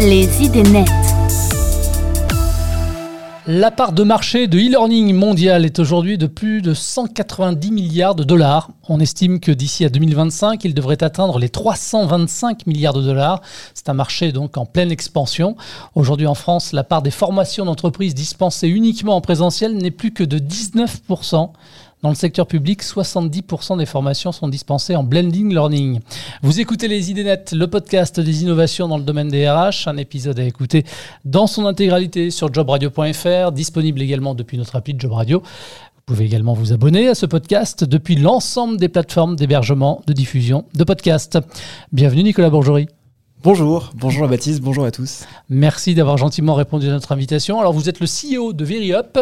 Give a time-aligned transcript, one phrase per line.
[0.00, 0.88] Les idées nettes.
[3.48, 8.22] La part de marché de e-learning mondial est aujourd'hui de plus de 190 milliards de
[8.22, 8.70] dollars.
[8.88, 13.40] On estime que d'ici à 2025, il devrait atteindre les 325 milliards de dollars.
[13.74, 15.56] C'est un marché donc en pleine expansion.
[15.96, 20.22] Aujourd'hui en France, la part des formations d'entreprises dispensées uniquement en présentiel n'est plus que
[20.22, 21.50] de 19%.
[22.02, 25.98] Dans le secteur public, 70% des formations sont dispensées en blending learning.
[26.42, 29.96] Vous écoutez Les Idées Nettes, le podcast des innovations dans le domaine des RH, un
[29.96, 30.84] épisode à écouter
[31.24, 35.40] dans son intégralité sur jobradio.fr, disponible également depuis notre appli Job Radio.
[35.40, 40.66] Vous pouvez également vous abonner à ce podcast depuis l'ensemble des plateformes d'hébergement, de diffusion
[40.74, 41.38] de podcasts.
[41.92, 42.88] Bienvenue Nicolas Bourgerie.
[43.44, 45.24] Bonjour, bonjour à Baptiste, bonjour à tous.
[45.48, 47.60] Merci d'avoir gentiment répondu à notre invitation.
[47.60, 49.16] Alors vous êtes le CEO de VeryUp.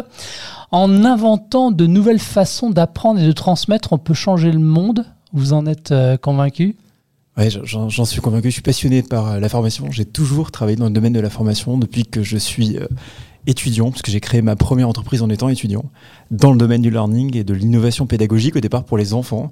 [0.70, 5.04] En inventant de nouvelles façons d'apprendre et de transmettre, on peut changer le monde.
[5.34, 6.76] Vous en êtes euh, convaincu?
[7.36, 8.48] Oui, j'en suis convaincu.
[8.48, 9.90] Je suis passionné par euh, la formation.
[9.90, 12.86] J'ai toujours travaillé dans le domaine de la formation depuis que je suis euh,
[13.46, 15.84] étudiant, parce que j'ai créé ma première entreprise en étant étudiant,
[16.30, 19.50] dans le domaine du learning et de l'innovation pédagogique au départ pour les enfants.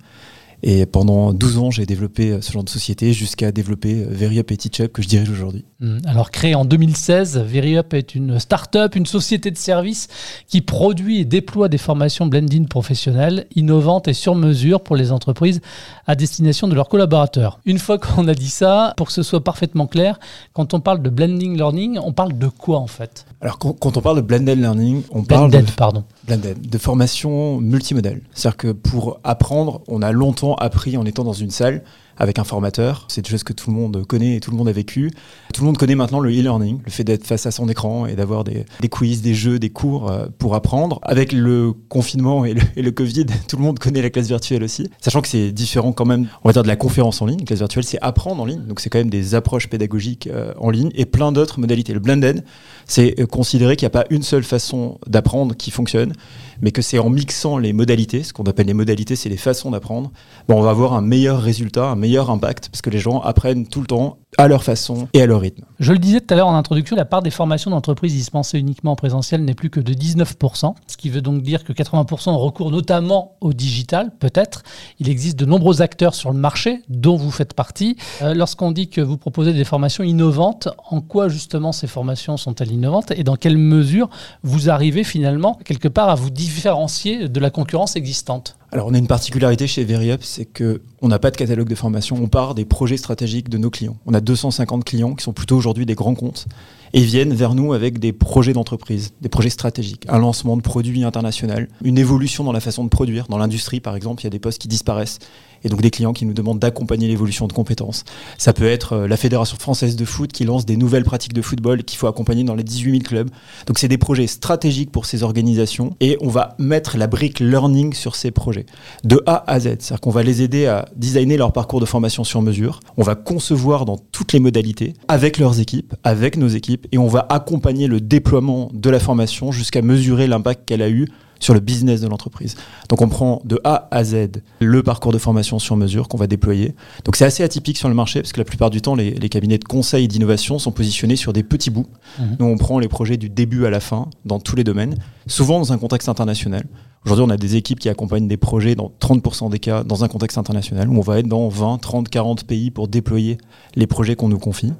[0.66, 4.50] Et pendant 12 ans, j'ai développé euh, ce genre de société jusqu'à développer euh, VeryUp
[4.50, 5.66] et TeachUp que je dirige aujourd'hui.
[5.78, 5.98] Hmm.
[6.06, 10.08] Alors, créé en 2016, VeryUp est une start-up, une société de services
[10.48, 15.60] qui produit et déploie des formations blending professionnelles innovantes et sur mesure pour les entreprises
[16.06, 17.60] à destination de leurs collaborateurs.
[17.66, 20.18] Une fois qu'on a dit ça, pour que ce soit parfaitement clair,
[20.54, 23.26] quand on parle de blending learning, on parle de quoi en fait?
[23.42, 26.04] Alors, quand, on parle de blended learning, on parle de, pardon.
[26.26, 28.22] Blended, de formation multimodale.
[28.32, 31.82] C'est-à-dire que pour apprendre, on a longtemps appris en étant dans une salle
[32.18, 33.06] avec un formateur.
[33.08, 35.10] C'est des choses que tout le monde connaît et tout le monde a vécu.
[35.52, 38.14] Tout le monde connaît maintenant le e-learning, le fait d'être face à son écran et
[38.14, 41.00] d'avoir des, quiz, des jeux, des cours euh, pour apprendre.
[41.02, 44.90] Avec le confinement et le, Covid, tout le monde connaît la classe virtuelle aussi.
[45.00, 47.40] Sachant que c'est différent quand même, on va dire, de la conférence en ligne.
[47.40, 48.64] La classe virtuelle, c'est apprendre en ligne.
[48.66, 51.92] Donc c'est quand même des approches pédagogiques euh, en ligne et plein d'autres modalités.
[51.92, 52.44] Le blended,
[52.86, 56.12] c'est euh, considérer qu'il n'y a pas une seule façon d'apprendre qui fonctionne,
[56.60, 59.70] mais que c'est en mixant les modalités, ce qu'on appelle les modalités, c'est les façons
[59.70, 60.12] d'apprendre,
[60.48, 63.66] bon, on va avoir un meilleur résultat, un meilleur impact, parce que les gens apprennent
[63.66, 65.64] tout le temps à leur façon et à leur rythme.
[65.80, 68.92] Je le disais tout à l'heure en introduction, la part des formations d'entreprises dispensées uniquement
[68.92, 72.38] en présentiel n'est plus que de 19%, ce qui veut donc dire que 80% ont
[72.38, 74.62] recours notamment au digital, peut-être.
[74.98, 77.96] Il existe de nombreux acteurs sur le marché, dont vous faites partie.
[78.22, 82.72] Euh, lorsqu'on dit que vous proposez des formations innovantes, en quoi justement ces formations sont-elles
[82.72, 84.08] innovantes et dans quelle mesure
[84.42, 88.56] vous arrivez finalement quelque part à vous différencier de la concurrence existante?
[88.74, 92.16] Alors, on a une particularité chez VeryUp, c'est qu'on n'a pas de catalogue de formation,
[92.20, 93.96] on part des projets stratégiques de nos clients.
[94.04, 96.46] On a 250 clients qui sont plutôt aujourd'hui des grands comptes
[96.92, 101.04] et viennent vers nous avec des projets d'entreprise, des projets stratégiques, un lancement de produits
[101.04, 103.26] international, une évolution dans la façon de produire.
[103.28, 105.18] Dans l'industrie, par exemple, il y a des postes qui disparaissent
[105.64, 108.04] et donc des clients qui nous demandent d'accompagner l'évolution de compétences.
[108.38, 111.42] Ça peut être euh, la Fédération française de foot qui lance des nouvelles pratiques de
[111.42, 113.30] football qu'il faut accompagner dans les 18 000 clubs.
[113.66, 117.94] Donc c'est des projets stratégiques pour ces organisations et on va mettre la brique learning
[117.94, 118.66] sur ces projets
[119.04, 119.76] de A à Z.
[119.78, 122.80] C'est-à-dire qu'on va les aider à designer leur parcours de formation sur mesure.
[122.96, 127.08] On va concevoir dans toutes les modalités avec leurs équipes, avec nos équipes et on
[127.08, 131.08] va accompagner le déploiement de la formation jusqu'à mesurer l'impact qu'elle a eu
[131.40, 132.56] sur le business de l'entreprise.
[132.88, 136.26] Donc on prend de A à Z le parcours de formation sur mesure qu'on va
[136.26, 136.74] déployer.
[137.04, 139.58] Donc c'est assez atypique sur le marché parce que la plupart du temps, les, cabinets
[139.58, 141.86] de conseil et d'innovation sont positionnés sur des petits bouts.
[142.18, 142.36] Mhm.
[142.38, 144.96] Nous, on prend les projets du début à la fin dans tous les domaines,
[145.26, 146.64] souvent dans un contexte international.
[147.04, 150.08] Aujourd'hui, on a des équipes qui accompagnent des projets dans 30% des cas dans un
[150.08, 153.36] contexte international où on va être dans 20, 30, 40 pays pour déployer
[153.74, 154.72] les projets qu'on nous confie.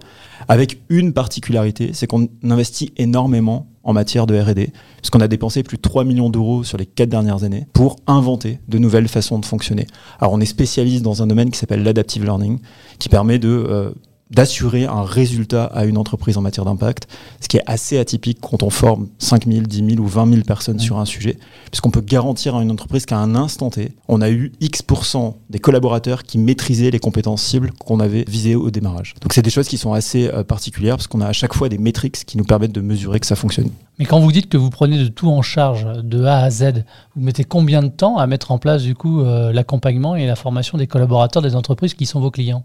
[0.48, 5.76] Avec une particularité, c'est qu'on investit énormément en matière de RD, puisqu'on a dépensé plus
[5.76, 9.44] de 3 millions d'euros sur les 4 dernières années pour inventer de nouvelles façons de
[9.44, 9.86] fonctionner.
[10.18, 12.58] Alors on est spécialiste dans un domaine qui s'appelle l'adaptive learning,
[12.98, 13.48] qui permet de...
[13.48, 13.90] Euh,
[14.30, 17.08] d'assurer un résultat à une entreprise en matière d'impact,
[17.40, 20.42] ce qui est assez atypique quand on forme 5 000, 10 000 ou 20 000
[20.42, 21.38] personnes sur un sujet,
[21.70, 25.58] puisqu'on peut garantir à une entreprise qu'à un instant T, on a eu X% des
[25.58, 29.14] collaborateurs qui maîtrisaient les compétences cibles qu'on avait visées au démarrage.
[29.20, 31.68] Donc c'est des choses qui sont assez euh, particulières, parce qu'on a à chaque fois
[31.68, 33.70] des métriques qui nous permettent de mesurer que ça fonctionne.
[33.98, 36.84] Mais quand vous dites que vous prenez de tout en charge, de A à Z,
[37.14, 40.34] vous mettez combien de temps à mettre en place du coup euh, l'accompagnement et la
[40.34, 42.64] formation des collaborateurs des entreprises qui sont vos clients?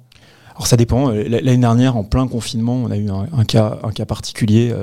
[0.60, 1.10] Alors ça dépend.
[1.10, 4.76] Euh, l'année dernière, en plein confinement, on a eu un, un cas particulier.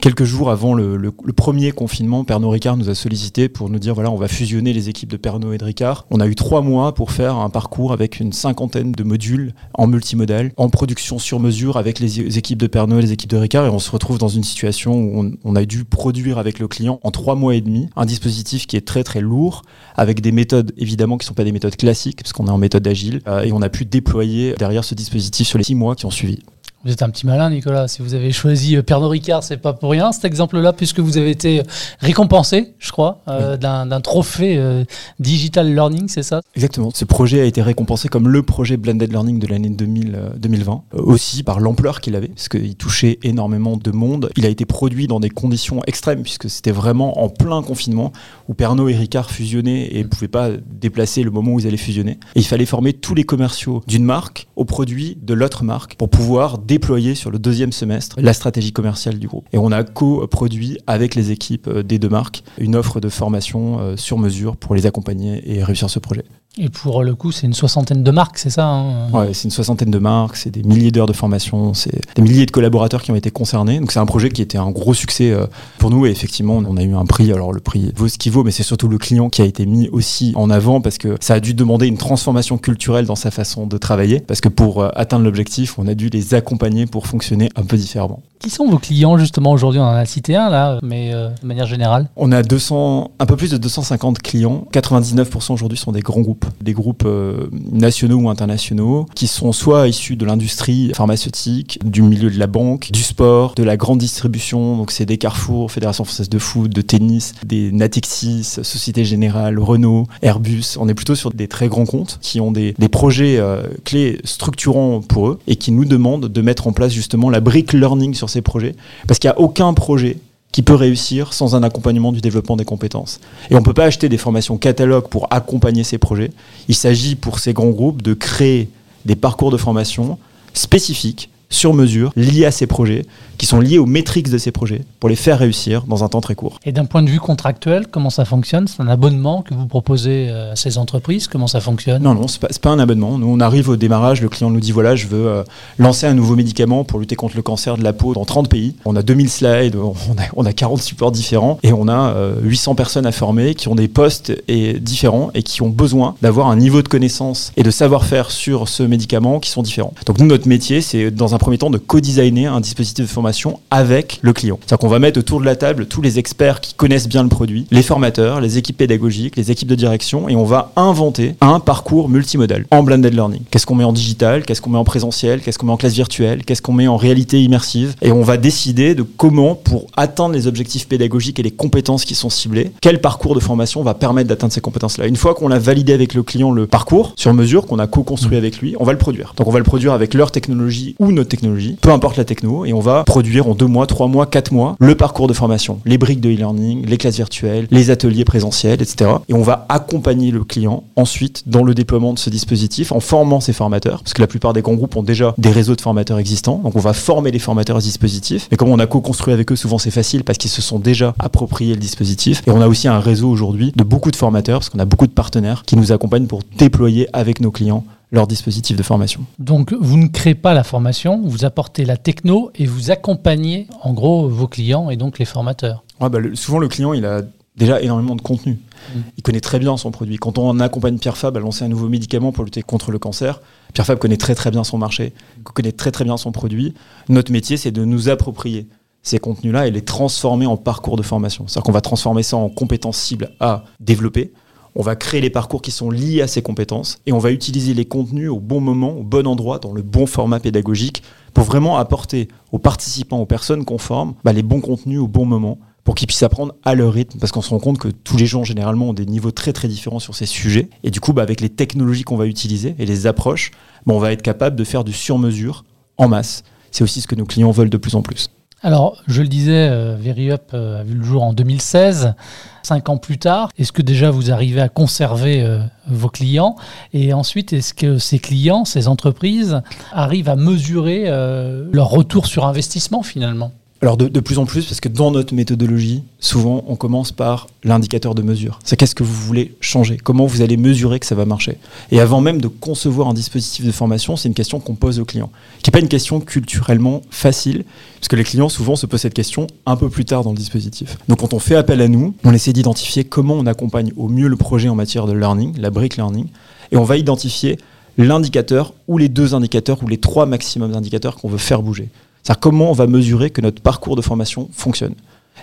[0.00, 4.10] Quelques jours avant le, premier confinement, Pernod Ricard nous a sollicité pour nous dire voilà,
[4.10, 6.06] on va fusionner les équipes de Pernod et de Ricard.
[6.10, 9.88] On a eu trois mois pour faire un parcours avec une cinquantaine de modules en
[9.88, 13.66] multimodal, en production sur mesure avec les équipes de Pernod et les équipes de Ricard.
[13.66, 17.00] Et on se retrouve dans une situation où on, a dû produire avec le client
[17.02, 19.62] en trois mois et demi un dispositif qui est très très lourd,
[19.96, 22.58] avec des méthodes évidemment qui ne sont pas des méthodes classiques, parce qu'on est en
[22.58, 23.20] méthode agile.
[23.26, 26.10] Euh, et on a pu déployer derrière ce dispositif sur les six mois qui ont
[26.10, 26.38] suivi.
[26.82, 27.88] Vous êtes un petit malin, Nicolas.
[27.88, 31.18] Si vous avez choisi euh, Pernod Ricard, c'est pas pour rien cet exemple-là, puisque vous
[31.18, 31.62] avez été
[31.98, 34.84] récompensé, je crois, euh, d'un trophée euh,
[35.18, 36.40] Digital Learning, c'est ça?
[36.56, 36.90] Exactement.
[36.94, 41.60] Ce projet a été récompensé comme le projet Blended Learning de l'année 2020, aussi par
[41.60, 44.30] l'ampleur qu'il avait, parce qu'il touchait énormément de monde.
[44.38, 48.10] Il a été produit dans des conditions extrêmes, puisque c'était vraiment en plein confinement,
[48.48, 51.76] où Pernod et Ricard fusionnaient et ne pouvaient pas déplacer le moment où ils allaient
[51.76, 52.12] fusionner.
[52.36, 56.08] Et il fallait former tous les commerciaux d'une marque aux produits de l'autre marque pour
[56.08, 59.44] pouvoir déployer sur le deuxième semestre la stratégie commerciale du groupe.
[59.52, 63.80] Et on a co-produit avec les équipes euh, des deux marques une offre de formation
[63.80, 66.22] euh, sur mesure pour les accompagner et réussir ce projet.
[66.58, 69.08] Et pour le coup, c'est une soixantaine de marques, c'est ça hein?
[69.12, 72.44] Ouais, c'est une soixantaine de marques, c'est des milliers d'heures de formation, c'est des milliers
[72.44, 73.78] de collaborateurs qui ont été concernés.
[73.78, 75.46] Donc c'est un projet qui était un gros succès euh,
[75.78, 77.32] pour nous et effectivement, on a eu un prix.
[77.32, 79.64] Alors le prix vaut ce qu'il vaut, mais c'est surtout le client qui a été
[79.64, 83.30] mis aussi en avant parce que ça a dû demander une transformation culturelle dans sa
[83.30, 84.18] façon de travailler.
[84.18, 87.76] Parce que pour euh, atteindre l'objectif, on a dû les accompagner pour fonctionner un peu
[87.76, 88.22] différemment.
[88.40, 89.52] Qui sont vos clients justement?
[89.52, 93.12] Aujourd'hui On en a cité un là, mais euh, de manière générale On a 200,
[93.18, 94.66] un peu plus de 250 clients.
[94.72, 99.88] 99% aujourd'hui sont des grands groupes des groupes euh, nationaux ou internationaux qui sont soit
[99.88, 104.76] issus de l'industrie pharmaceutique, du milieu de la banque, du sport, de la grande distribution.
[104.76, 110.06] Donc c'est des Carrefour, Fédération française de foot, de tennis, des Natixis, Société Générale, Renault,
[110.22, 110.76] Airbus.
[110.78, 115.00] On est plutôt sur des très grands comptes qui ont des, projets euh, clés structurants
[115.00, 118.28] pour eux et qui nous demandent de mettre en place justement la brique learning sur
[118.28, 118.74] ces projets.
[119.06, 120.16] Parce qu'il n'y a aucun projet
[120.52, 123.20] qui peut réussir sans un accompagnement du développement des compétences.
[123.50, 126.32] Et on ne peut pas acheter des formations catalogues pour accompagner ces projets.
[126.68, 128.68] Il s'agit pour ces grands groupes de créer
[129.04, 130.18] des parcours de formation
[130.52, 133.04] spécifiques, sur mesure, liés à ces projets,
[133.40, 136.20] qui sont liés aux métriques de ces projets pour les faire réussir dans un temps
[136.20, 136.60] très court.
[136.66, 138.68] Et d'un point de vue contractuel, comment ça fonctionne?
[138.68, 141.26] C'est un abonnement que vous proposez euh, à ces entreprises?
[141.26, 142.02] Comment ça fonctionne?
[142.02, 143.16] Non, non, ce n'est pas, pas, un abonnement.
[143.16, 145.42] Nous, on arrive au démarrage, le client nous dit voilà, je veux euh,
[145.78, 148.76] lancer un nouveau médicament pour lutter contre le cancer de la peau dans 30 pays.
[148.84, 152.72] On a 2000 slides, on a, on a 40 supports différents et on a 800
[152.72, 156.48] euh, personnes à former qui ont des postes et, différents et qui ont besoin d'avoir
[156.48, 159.94] un niveau de connaissance et de savoir-faire sur ce médicament qui sont différents.
[160.04, 163.58] Donc nous, notre métier, c'est dans un premier temps de co-designer un dispositif de formation
[163.70, 164.58] avec le client.
[164.60, 167.28] C'est-à-dire qu'on va mettre autour de la table tous les experts qui connaissent bien le
[167.28, 171.58] produit, les formateurs, les équipes pédagogiques, les équipes de direction, et on va inventer un
[171.58, 173.42] parcours multimodal en blended learning.
[173.50, 175.94] Qu'est-ce qu'on met en digital, qu'est-ce qu'on met en présentiel, qu'est-ce qu'on met en classe
[175.94, 180.34] virtuelle, qu'est-ce qu'on met en réalité immersive, et on va décider de comment, pour atteindre
[180.34, 184.28] les objectifs pédagogiques et les compétences qui sont ciblées, quel parcours de formation va permettre
[184.28, 185.06] d'atteindre ces compétences-là.
[185.06, 188.36] Une fois qu'on a validé avec le client le parcours sur mesure, qu'on a co-construit
[188.36, 189.34] avec lui, on va le produire.
[189.36, 192.66] Donc on va le produire avec leur technologie ou notre technologie, peu importe la techno,
[192.66, 195.80] et on va produire en deux mois, trois mois, quatre mois le parcours de formation,
[195.86, 199.10] les briques de e-learning, les classes virtuelles, les ateliers présentiels, etc.
[199.28, 203.40] Et on va accompagner le client ensuite dans le déploiement de ce dispositif en formant
[203.40, 206.18] ses formateurs, parce que la plupart des grands groupes ont déjà des réseaux de formateurs
[206.18, 206.60] existants.
[206.62, 208.48] Donc on va former les formateurs à ce dispositif.
[208.50, 211.14] Et comme on a co-construit avec eux, souvent c'est facile parce qu'ils se sont déjà
[211.18, 212.42] appropriés le dispositif.
[212.46, 215.06] Et on a aussi un réseau aujourd'hui de beaucoup de formateurs, parce qu'on a beaucoup
[215.06, 219.24] de partenaires qui nous accompagnent pour déployer avec nos clients leur dispositif de formation.
[219.38, 223.92] Donc vous ne créez pas la formation, vous apportez la techno et vous accompagnez en
[223.92, 225.84] gros vos clients et donc les formateurs.
[226.00, 227.22] Ouais, bah, souvent le client il a
[227.56, 228.52] déjà énormément de contenu.
[228.94, 229.00] Mm.
[229.16, 230.16] Il connaît très bien son produit.
[230.16, 233.40] Quand on accompagne Pierre Fab à lancer un nouveau médicament pour lutter contre le cancer,
[233.74, 235.12] Pierre Fab connaît très très bien son marché,
[235.44, 236.74] connaît très très bien son produit.
[237.08, 238.66] Notre métier c'est de nous approprier
[239.02, 241.46] ces contenus-là et les transformer en parcours de formation.
[241.46, 244.32] C'est-à-dire qu'on va transformer ça en compétences cibles à développer
[244.74, 247.74] on va créer les parcours qui sont liés à ces compétences et on va utiliser
[247.74, 251.02] les contenus au bon moment, au bon endroit, dans le bon format pédagogique
[251.34, 253.78] pour vraiment apporter aux participants, aux personnes qu'on
[254.24, 257.32] bah, les bons contenus au bon moment pour qu'ils puissent apprendre à leur rythme, parce
[257.32, 259.98] qu'on se rend compte que tous les gens généralement ont des niveaux très très différents
[259.98, 263.06] sur ces sujets, et du coup bah, avec les technologies qu'on va utiliser et les
[263.06, 263.50] approches,
[263.86, 265.64] bah, on va être capable de faire du sur-mesure
[265.96, 266.44] en masse.
[266.70, 268.30] C'est aussi ce que nos clients veulent de plus en plus.
[268.62, 272.14] Alors, je le disais, euh, VeryUp euh, a vu le jour en 2016.
[272.62, 276.56] Cinq ans plus tard, est-ce que déjà vous arrivez à conserver euh, vos clients?
[276.92, 279.62] Et ensuite, est-ce que ces clients, ces entreprises,
[279.92, 283.52] arrivent à mesurer leur retour sur investissement finalement?
[283.82, 288.14] Alors de, plus en plus, parce que dans notre méthodologie, souvent on commence par l'indicateur
[288.14, 288.58] de mesure.
[288.62, 289.96] C'est qu'est-ce que vous voulez changer?
[289.96, 291.56] Comment vous allez mesurer que ça va marcher?
[291.90, 295.06] Et avant même de concevoir un dispositif de formation, c'est une question qu'on pose aux
[295.06, 295.30] clients,
[295.62, 297.64] qui n'est pas une question culturellement facile,
[297.98, 300.36] parce que les clients souvent se posent cette question un peu plus tard dans le
[300.36, 300.98] dispositif.
[301.08, 304.28] Donc quand on fait appel à nous, on essaie d'identifier comment on accompagne au mieux
[304.28, 306.26] le projet en matière de learning, la brick learning,
[306.70, 307.58] et on va identifier
[307.96, 311.88] l'indicateur ou les deux indicateurs ou les trois maximums d'indicateurs qu'on veut faire bouger.
[312.22, 314.94] C'est-à-dire comment on va mesurer que notre parcours de formation fonctionne.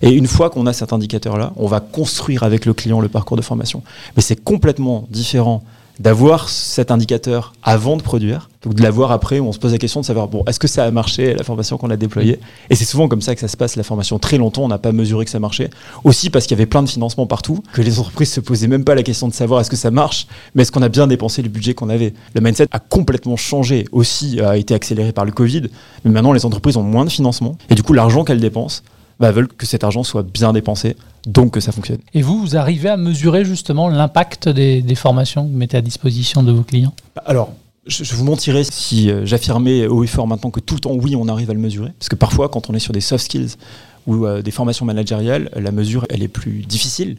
[0.02, 3.38] Et une fois qu'on a cet indicateur-là, on va construire avec le client le parcours
[3.38, 3.82] de formation.
[4.16, 5.64] Mais c'est complètement différent
[6.00, 9.78] d'avoir cet indicateur avant de produire, donc de l'avoir après, où on se pose la
[9.78, 12.40] question de savoir, bon, est-ce que ça a marché, la formation qu'on a déployée?
[12.70, 14.20] Et c'est souvent comme ça que ça se passe, la formation.
[14.20, 15.70] Très longtemps, on n'a pas mesuré que ça marchait.
[16.04, 18.84] Aussi parce qu'il y avait plein de financements partout, que les entreprises se posaient même
[18.84, 21.42] pas la question de savoir est-ce que ça marche, mais est-ce qu'on a bien dépensé
[21.42, 22.14] le budget qu'on avait?
[22.36, 25.64] Le mindset a complètement changé, aussi a été accéléré par le Covid,
[26.04, 28.82] mais maintenant les entreprises ont moins de financement, et du coup l'argent qu'elles dépensent,
[29.20, 30.96] bah, veulent que cet argent soit bien dépensé,
[31.26, 32.00] donc que ça fonctionne.
[32.14, 35.82] Et vous, vous arrivez à mesurer justement l'impact des, des formations que vous mettez à
[35.82, 36.94] disposition de vos clients?
[37.26, 37.54] Alors,
[37.88, 41.16] je, vous mentirais si euh, j'affirmais haut et fort maintenant que tout le temps, oui,
[41.16, 41.92] on arrive à le mesurer.
[42.00, 43.56] Parce que parfois, quand on est sur des soft skills
[44.06, 47.18] ou euh, des formations managériales, la mesure, elle est plus difficile.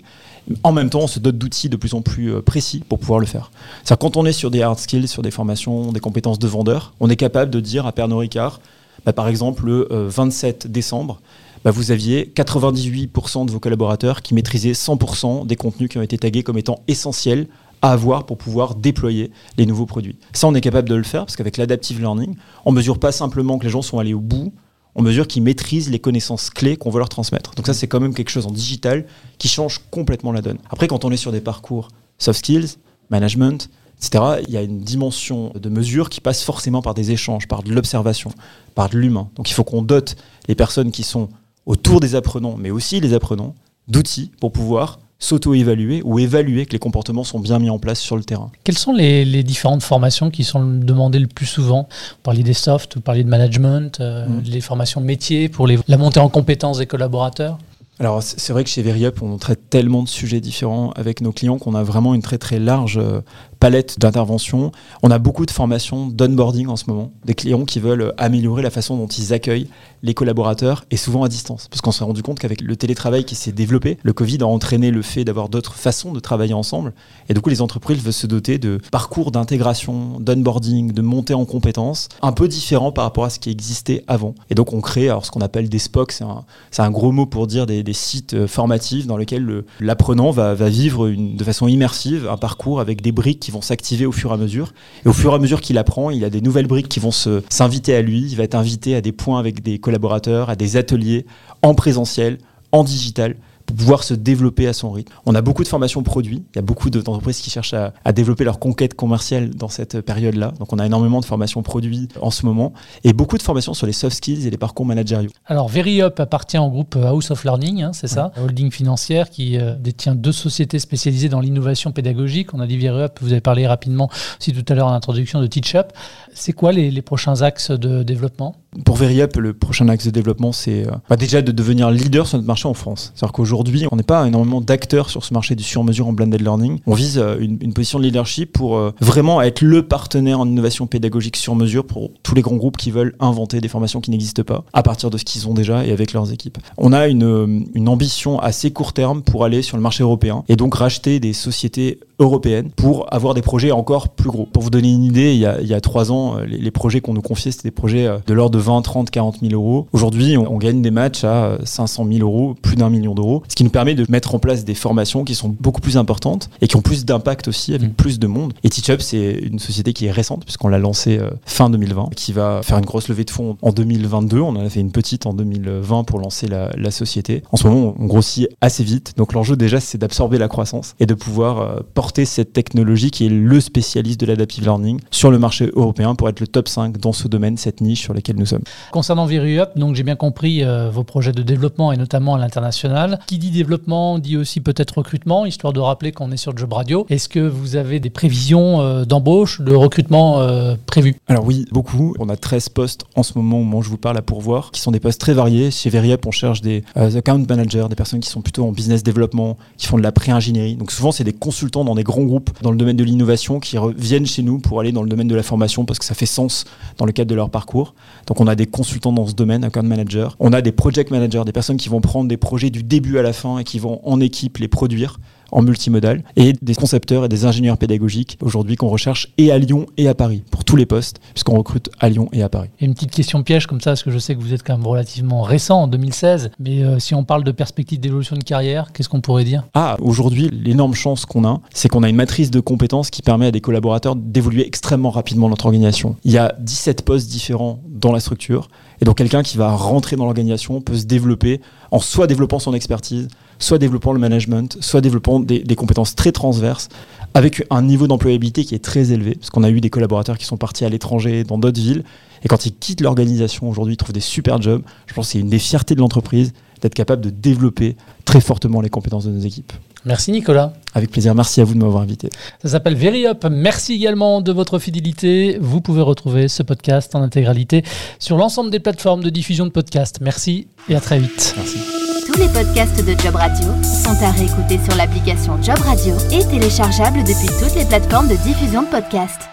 [0.62, 3.20] En même temps, on se dote d'outils de plus en plus euh, précis pour pouvoir
[3.20, 3.50] le faire.
[3.84, 6.94] C'est-à-dire quand on est sur des hard skills, sur des formations, des compétences de vendeur,
[7.00, 8.60] on est capable de dire à Pernod Ricard,
[9.04, 11.20] bah, par exemple, le euh, 27 décembre,
[11.64, 16.18] bah, vous aviez 98% de vos collaborateurs qui maîtrisaient 100% des contenus qui ont été
[16.18, 17.48] tagués comme étant essentiels
[17.82, 20.16] à avoir pour pouvoir déployer les nouveaux produits.
[20.32, 23.58] Ça, on est capable de le faire parce qu'avec l'adaptive learning, on mesure pas simplement
[23.58, 24.52] que les gens sont allés au bout,
[24.94, 27.54] on mesure qu'ils maîtrisent les connaissances clés qu'on veut leur transmettre.
[27.54, 29.06] Donc ça, c'est quand même quelque chose en digital
[29.38, 30.58] qui change complètement la donne.
[30.70, 31.88] Après, quand on est sur des parcours
[32.18, 32.78] soft skills,
[33.10, 37.46] management, etc., il y a une dimension de mesure qui passe forcément par des échanges,
[37.46, 38.32] par de l'observation,
[38.74, 39.28] par de l'humain.
[39.36, 40.16] Donc il faut qu'on dote
[40.48, 41.28] les personnes qui sont
[41.68, 43.54] autour des apprenants, mais aussi les apprenants,
[43.86, 48.16] d'outils pour pouvoir s'auto-évaluer ou évaluer que les comportements sont bien mis en place sur
[48.16, 48.50] le terrain.
[48.64, 51.88] Quelles sont les, les différentes formations qui sont demandées le plus souvent?
[52.10, 54.42] Vous parliez des softs, vous parliez de management, euh, Mm.
[54.44, 57.58] les formations métiers pour les, la montée en compétences des collaborateurs?
[58.00, 61.32] Alors c'est c'est vrai que chez Veriup, on traite tellement de sujets différents avec nos
[61.32, 63.20] clients qu'on a vraiment une très très large euh,
[63.60, 64.72] palette d'interventions.
[65.02, 68.62] On a beaucoup de formations d'onboarding en ce moment, des clients qui veulent euh, améliorer
[68.62, 69.68] la façon dont ils accueillent
[70.02, 71.68] les collaborateurs et souvent à distance.
[71.68, 74.90] Parce qu'on s'est rendu compte qu'avec le télétravail qui s'est développé, le Covid a entraîné
[74.90, 76.92] le fait d'avoir d'autres façons de travailler ensemble.
[77.28, 81.44] Et du coup, les entreprises veulent se doter de parcours d'intégration, d'onboarding, de montée en
[81.44, 84.34] compétences, un peu différents par rapport à ce qui existait avant.
[84.50, 87.46] Et donc, on crée alors, ce qu'on appelle des SPOC, c'est un, gros mot pour
[87.46, 92.36] dire des, sites euh, formatifs dans lesquels le- l'apprenant va, vivre de façon immersive un
[92.36, 94.74] parcours avec des briques qui vont s'activer au fur et à mesure.
[95.06, 97.10] Et au fur et à mesure qu'il apprend, il a des nouvelles briques qui vont
[97.10, 98.26] s'inviter à lui.
[98.28, 101.24] Il va être invité à des points avec des collaborateurs, à des ateliers
[101.62, 102.36] en présentiel,
[102.72, 103.36] en digital
[103.68, 105.12] pour pouvoir se développer à son rythme.
[105.26, 106.42] On a beaucoup de formations produits.
[106.54, 109.68] Il y a beaucoup de- d'entreprises qui cherchent à, à développer leur conquête commerciale dans
[109.68, 110.54] cette période-là.
[110.58, 112.72] Donc on a énormément de formations produits en ce moment
[113.04, 115.30] et beaucoup de formations sur les soft skills et les parcours managériaux.
[115.46, 119.74] Alors, VeryUp appartient au groupe House of Learning, hein, c'est ça, holding financière qui euh,
[119.78, 122.54] détient deux sociétés spécialisées dans l'innovation pédagogique.
[122.54, 124.08] On a dit VeryUp, vous avez parlé rapidement
[124.40, 125.92] aussi tout à l'heure en introduction de TeachUp.
[126.32, 128.56] C'est quoi les, les prochains axes de développement?
[128.84, 132.36] Pour Veriup, le prochain axe de développement, c'est euh, bah, déjà de devenir leader sur
[132.38, 133.12] notre marché en France.
[133.14, 133.57] C'est-à-dire qu'aujourd'hui,
[133.90, 136.78] on n'est pas énormément d'acteurs sur ce marché du sur-mesure en blended learning.
[136.86, 140.46] On vise euh, une, une position de leadership pour euh, vraiment être le partenaire en
[140.46, 144.10] innovation pédagogique sur mesure pour tous les grands groupes qui veulent inventer des formations qui
[144.10, 146.58] n'existent pas à partir de ce qu'ils ont déjà et avec leurs équipes.
[146.76, 150.44] On a une, euh, une ambition assez court terme pour aller sur le marché européen
[150.48, 154.46] et donc racheter des sociétés européennes pour avoir des projets encore plus gros.
[154.46, 156.58] Pour vous donner une idée, il y a, il y a trois ans, euh, les,
[156.58, 159.40] les projets qu'on nous confiait, c'était des projets euh, de l'ordre de 20, 30, 40
[159.40, 159.86] 000 euros.
[159.92, 163.42] Aujourd'hui, on, on gagne des matchs à euh, 500 000 euros, plus d'un million d'euros,
[163.48, 166.50] ce qui nous permet de mettre en place des formations qui sont beaucoup plus importantes
[166.60, 167.94] et qui ont plus d'impact aussi avec Mm.
[167.94, 168.52] plus de monde.
[168.64, 172.32] Et TeachUp, c'est une société qui est récente puisqu'on l'a lancée euh, fin 2020, qui
[172.32, 174.40] va faire une grosse levée de fonds en 2022.
[174.40, 177.42] On en a fait une petite en 2020 pour lancer la, la société.
[177.52, 179.14] En ce moment, on grossit assez vite.
[179.16, 183.26] Donc l'enjeu déjà, c'est d'absorber la croissance et de pouvoir euh, porter cette technologie qui
[183.26, 186.96] est le spécialiste de l'adaptive learning sur le marché européen pour être le top 5
[186.96, 188.62] dans ce domaine, cette niche sur laquelle nous sommes.
[188.92, 193.18] Concernant VeryUp, donc j'ai bien compris euh, vos projets de développement et notamment à l'international.
[193.26, 197.04] Qui dit développement dit aussi peut-être recrutement, histoire de rappeler qu'on est sur Job Radio.
[197.10, 201.16] Est-ce que vous avez des prévisions euh, d'embauche, de recrutement euh, prévues?
[201.26, 202.14] Alors oui, beaucoup.
[202.20, 204.70] On a 13 postes en ce moment au moment où je vous parle à pourvoir,
[204.70, 205.70] qui sont des postes très variés.
[205.70, 209.02] Chez Veriup, on cherche des euh, account managers, des personnes qui sont plutôt en business
[209.02, 210.76] développement, qui font de la pré-ingénierie.
[210.76, 213.76] Donc souvent, c'est des consultants dans des grands groupes dans le domaine de l'innovation qui
[213.76, 216.26] reviennent chez nous pour aller dans le domaine de la formation parce que ça fait
[216.26, 216.64] sens
[216.96, 217.94] dans le cadre de leur parcours.
[218.26, 220.28] Donc on a des consultants dans ce domaine, account managers.
[220.40, 223.22] On a des project managers, des personnes qui vont prendre des projets du début à
[223.22, 225.18] la fin et qui vont en équipe les produire
[225.52, 229.86] en multimodal et des concepteurs et des ingénieurs pédagogiques aujourd'hui qu'on recherche et à Lyon
[229.96, 232.68] et à Paris pour tous les postes puisqu'on recrute à Lyon et à Paris.
[232.80, 234.76] Et une petite question piège comme ça, parce que je sais que vous êtes quand
[234.76, 236.50] même relativement récent, en 2016.
[236.58, 239.64] Mais euh, si on parle de perspective d'évolution de carrière, qu'est-ce qu'on pourrait dire?
[239.74, 243.46] Ah, aujourd'hui, l'énorme chance qu'on a, c'est qu'on a une matrice de compétences qui permet
[243.46, 246.16] à des collaborateurs d'évoluer extrêmement rapidement dans notre organisation.
[246.24, 248.68] Il y a 17 postes différents dans la structure,
[249.00, 252.74] et donc quelqu'un qui va rentrer dans l'organisation peut se développer en soit développant son
[252.74, 253.28] expertise,
[253.58, 256.88] soit développant le management, soit développant des, compétences très transverses
[257.34, 260.44] avec un niveau d'employabilité qui est très élevé, parce qu'on a eu des collaborateurs qui
[260.44, 262.04] sont partis à l'étranger, dans d'autres villes,
[262.42, 264.82] et quand ils quittent l'organisation aujourd'hui, ils trouvent des super jobs.
[265.06, 268.80] Je pense que c'est une des fiertés de l'entreprise d'être capable de développer très fortement
[268.80, 269.72] les compétences de nos équipes.
[270.04, 270.72] Merci Nicolas.
[270.94, 272.30] Avec plaisir, merci à vous de m'avoir invité.
[272.62, 273.46] Ça s'appelle VeryUp.
[273.50, 275.58] Merci également de votre fidélité.
[275.60, 277.84] Vous pouvez retrouver ce podcast en intégralité
[278.18, 280.20] sur l'ensemble des plateformes de diffusion de podcasts.
[280.20, 281.54] Merci et à très vite.
[281.56, 281.78] Merci.
[282.26, 287.24] Tous les podcasts de Job Radio sont à réécouter sur l'application Job Radio et téléchargeables
[287.24, 289.48] depuis toutes les plateformes de diffusion de podcasts.